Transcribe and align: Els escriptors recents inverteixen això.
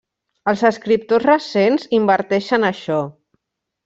Els 0.51 0.61
escriptors 0.69 1.27
recents 1.29 1.85
inverteixen 2.01 2.65
això. 2.71 2.99